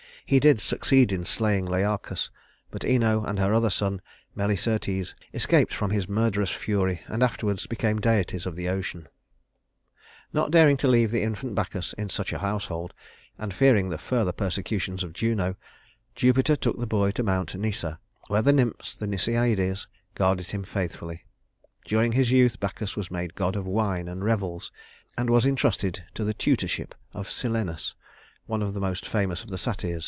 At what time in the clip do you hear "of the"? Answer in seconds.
8.45-8.69, 28.61-28.79, 29.43-29.57